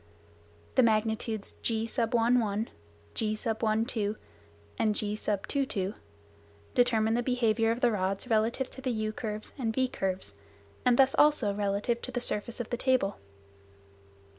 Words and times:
The 0.73 0.81
magnitudes 0.81 1.51
g, 1.61 1.85
g 1.85 1.93
and 2.17 2.67
g, 3.93 4.15
determine 6.73 7.13
the 7.13 7.21
behaviour 7.23 7.69
of 7.69 7.81
the 7.81 7.91
rods 7.91 8.27
relative 8.27 8.67
to 8.71 8.81
the 8.81 8.89
u 8.89 9.13
curves 9.13 9.53
and 9.59 9.71
v 9.71 9.87
curves, 9.87 10.33
and 10.83 10.97
thus 10.97 11.13
also 11.13 11.53
relative 11.53 12.01
to 12.01 12.11
the 12.11 12.19
surface 12.19 12.59
of 12.59 12.71
the 12.71 12.77
table. 12.77 13.19